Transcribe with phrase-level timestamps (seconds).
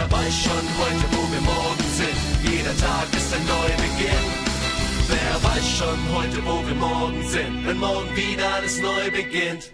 [0.00, 2.50] Wer weiß schon heute, wo wir morgen sind?
[2.50, 4.30] Jeder Tag ist ein Neubeginn.
[5.08, 7.66] Wer weiß schon heute, wo wir morgen sind?
[7.66, 9.70] Wenn morgen wieder alles neu beginnt.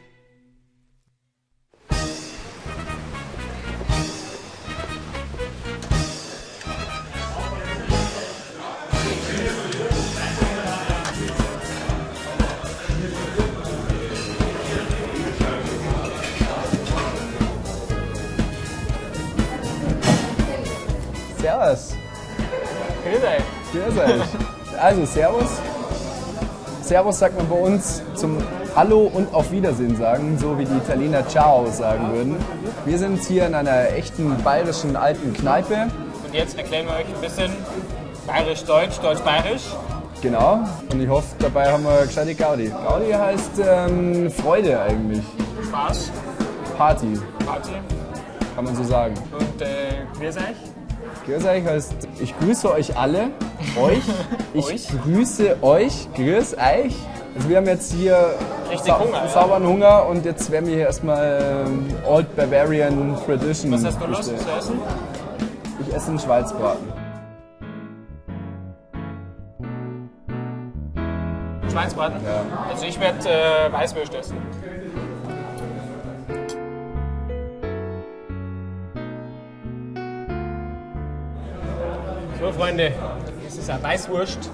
[21.46, 21.94] Servus.
[23.04, 23.44] Grüß euch.
[23.70, 24.80] Grüß euch.
[24.82, 25.48] Also, Servus.
[26.82, 28.38] Servus sagt man bei uns zum
[28.74, 32.36] Hallo und auf Wiedersehen sagen, so wie die Italiener Ciao sagen würden.
[32.84, 35.86] Wir sind hier in einer echten bayerischen alten Kneipe.
[36.26, 37.52] Und jetzt erklären wir euch ein bisschen
[38.26, 39.66] bayerisch-deutsch, deutsch-bayerisch.
[40.22, 40.64] Genau.
[40.90, 42.72] Und ich hoffe, dabei haben wir gescheite Gaudi.
[42.88, 45.22] Gaudi heißt ähm, Freude eigentlich.
[45.68, 46.10] Spaß,
[46.76, 47.16] Party,
[47.46, 47.70] Party.
[48.56, 49.14] kann man so sagen.
[49.32, 50.85] Und äh, grüß euch.
[51.26, 53.30] Grüß euch heißt, ich grüße euch alle.
[53.80, 54.02] Euch.
[54.54, 54.88] Ich Euch.
[55.02, 56.08] grüße euch.
[56.14, 56.94] Grüß euch.
[57.34, 58.34] Also wir haben jetzt hier
[58.70, 59.28] Richtig Hunger, ja.
[59.28, 63.72] sauberen Hunger und jetzt werden wir hier erstmal ähm, Old Bavarian Tradition.
[63.72, 64.80] Was hast du Lust zu essen?
[65.86, 66.92] Ich esse einen Schweizbraten.
[71.70, 72.20] Schweinsbraten?
[72.24, 72.68] Ja.
[72.70, 74.36] Also ich werde äh, Weißwürste essen.
[82.38, 82.92] So Freunde,
[83.44, 84.50] das ist eine Weißwurst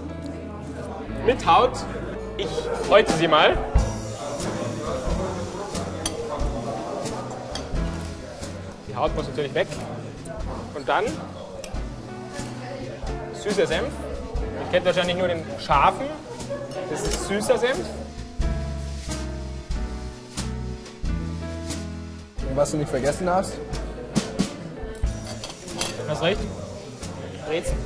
[1.26, 1.72] mit Haut.
[2.36, 2.48] Ich
[2.88, 3.56] häute sie mal.
[8.88, 9.66] Die Haut muss natürlich weg.
[10.74, 11.04] Und dann
[13.34, 13.88] süßer Senf.
[13.88, 16.06] Ihr kennt wahrscheinlich nur den scharfen.
[16.88, 17.84] Das ist süßer Senf.
[22.54, 23.54] Was du nicht vergessen hast,
[26.08, 26.40] Hast recht.
[27.46, 27.76] Brezen.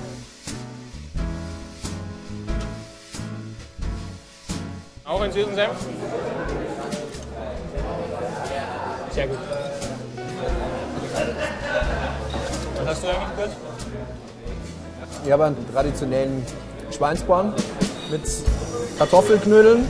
[5.05, 5.72] Auch einen süßen Senf.
[9.12, 9.39] Sehr gut.
[12.77, 13.56] Was hast du eigentlich gehört?
[15.27, 16.47] ich habe einen traditionellen
[16.97, 17.53] Schweinsbraten
[18.11, 18.23] mit
[18.99, 19.88] Kartoffelknödeln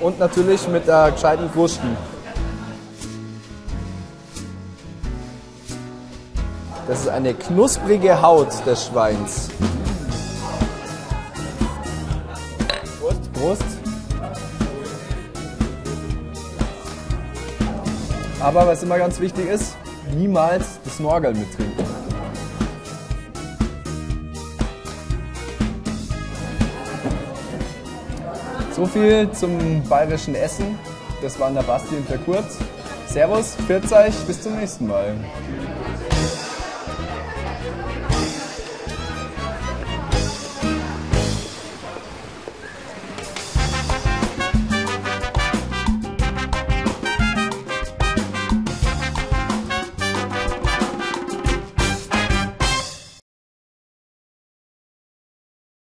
[0.00, 1.96] und natürlich mit der gescheiten Krusten.
[6.90, 9.48] Das ist eine knusprige Haut des Schweins.
[12.98, 13.32] Prost.
[13.32, 13.62] Prost.
[18.40, 19.76] Aber was immer ganz wichtig ist,
[20.16, 21.84] niemals das Norgel mittrinken.
[28.74, 30.76] So viel zum bayerischen Essen.
[31.22, 32.46] Das waren der Basti und der Kurt.
[33.06, 35.14] Servus, pfiat euch, bis zum nächsten Mal.